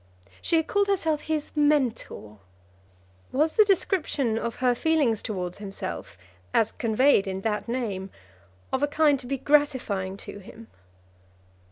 [0.41, 2.39] She had called herself his mentor.
[3.31, 6.17] Was the description of her feelings towards himself,
[6.55, 8.09] as conveyed in that name,
[8.73, 10.69] of a kind to be gratifying to him?